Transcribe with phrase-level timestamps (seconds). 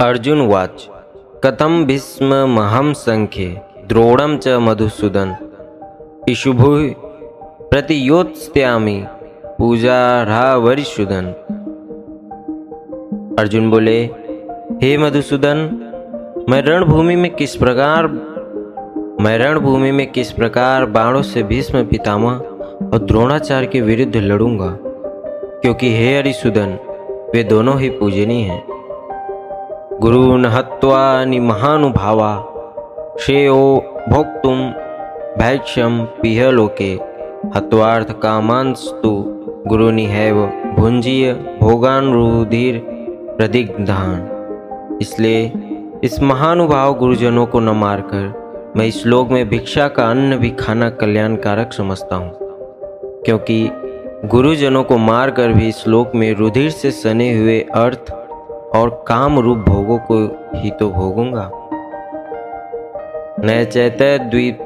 [0.00, 0.88] Arjun watch.
[1.44, 5.36] कथम भीष्महम संख्ये द्रोणम च मधुसूदन।
[6.28, 6.66] इशुभु
[7.70, 9.04] प्रतियोत्स्यामी
[9.58, 11.24] पूजा वरिशुदन
[13.38, 14.04] अर्जुन बोले,
[14.82, 15.56] हे मधुसूदन,
[16.48, 18.06] मैं रणभूमि में किस प्रकार,
[19.20, 22.32] मैं रणभूमि में किस प्रकार बाणों से भीष्म पितामह
[22.92, 24.78] और द्रोणाचार्य के विरुद्ध लड़ूँगा?
[25.62, 26.78] क्योंकि हे हरिशुदन
[27.34, 28.77] वे दोनों ही पूजनीय हैं।
[30.00, 32.32] गुरुन हत्वा महानुभावा
[33.20, 33.60] श्रेयो
[36.50, 36.92] लोके
[37.56, 39.24] हत्वार्थ कामांस्तु
[39.66, 40.36] गुरुनिहैव
[40.76, 42.78] भुंजीय भोगानुरुधिर
[43.36, 45.52] प्रदिग्धान इसलिए
[46.04, 50.90] इस महानुभाव गुरुजनों को न मारकर मैं इस लोक में भिक्षा का अन्न भी खाना
[50.90, 52.30] कल्याणकारक समझता हूँ।
[53.24, 53.70] क्योंकि
[54.24, 58.14] गुरुजनों को मारकर भी इस लोक में रुधिर से सने हुए अर्थ
[58.74, 60.16] और काम रूप भोगों को
[60.54, 61.50] ही तो भोगूँगा।
[63.40, 64.58] न चैत द्वीप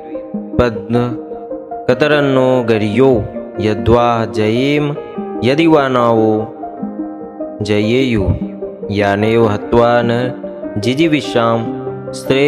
[0.60, 1.08] पद्म
[1.88, 3.10] कतरन्नो गरियो,
[3.60, 4.96] यद्वा जयेम
[5.44, 6.56] यदि वा नावो
[7.62, 8.28] जयेयु
[8.90, 11.64] यानेयो हत्वा न जिजीविशाम
[12.12, 12.46] स्त्रे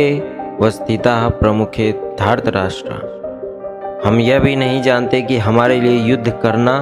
[0.61, 6.79] वस्थिता प्रमुखे धार्तराष्ट्र। हम यह भी नहीं जानते कि हमारे लिए युद्ध करना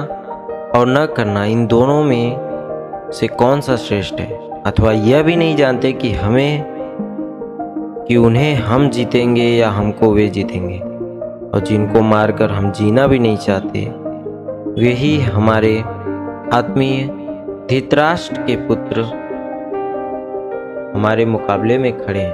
[0.75, 5.55] और न करना इन दोनों में से कौन सा श्रेष्ठ है। अथवा यह भी नहीं
[5.55, 6.63] जानते कि हमें,
[8.07, 10.79] कि उन्हें हम जीतेंगे या हमको वे जीतेंगे।
[11.49, 13.79] और जिनको मारकर हम जीना भी नहीं चाहते,
[14.81, 15.79] वे ही हमारे
[16.53, 17.07] आत्मीय
[17.69, 19.01] धृतराष्ट्र के पुत्र
[20.95, 22.33] हमारे मुकाबले में खड़े हैं।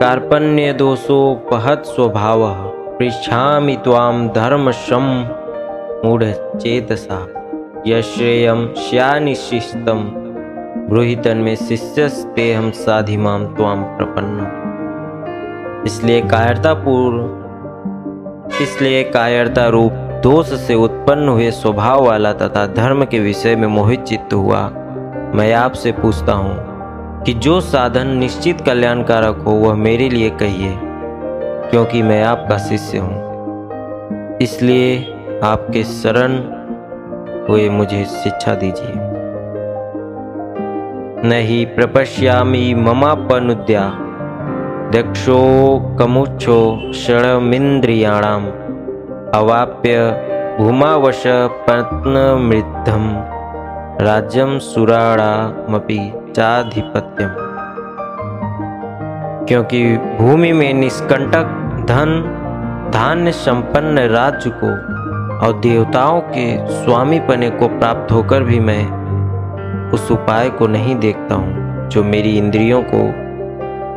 [0.00, 2.42] कार्पण्य दोषोपहत स्वभाव
[2.98, 5.28] पृछामि ताम धर्म शम
[6.04, 6.24] मूढ़
[6.58, 7.35] चेतसा
[7.86, 9.98] यश्रेयम श्यानिशिष्टम
[10.88, 14.46] ब्रूहितन में शिष्यस्ते हम साधिमाम त्वाम प्रपन्न।
[15.86, 19.92] इसलिए कायरता पूर्व इसलिए कायरता रूप
[20.22, 24.62] दोष से उत्पन्न हुए स्वभाव वाला तथा धर्म के विषय में मोहित चित्त हुआ,
[25.34, 30.74] मैं आपसे पूछता हूँ कि जो साधन निश्चित कल्याणकारक हो, वह मेरे लिए कहिए,
[31.70, 34.98] क्योंकि मैं आपका शिष्य हूँ। इसलिए
[35.44, 36.38] आपके शरण
[37.48, 38.92] हुए मुझे शिक्षा दीजिए।
[41.28, 43.98] नहीं प्रपश्यामी ममापनुद्या।
[44.92, 45.38] दक्षो
[45.98, 48.46] कमुच्छो षणमिंद्रियाणाम
[49.34, 49.98] अवाप्य
[50.58, 51.22] भूमावश
[51.66, 53.08] पत्नमृद्धम
[54.00, 55.98] राज्यम सुराणामपि
[56.36, 57.30] चाधिपत्यम
[59.46, 61.46] क्योंकि भूमि में निष्कंटक
[61.88, 62.22] धन,
[62.94, 64.95] धान्य संपन्न राज्य को
[65.42, 66.46] और देवताओं के
[66.84, 68.84] स्वामी पने को प्राप्त होकर भी मैं
[69.90, 73.02] उस उपाय को नहीं देखता हूँ, जो मेरी इंद्रियों को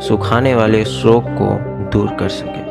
[0.00, 1.48] सुखाने वाले शोक को
[1.90, 2.69] दूर कर सके।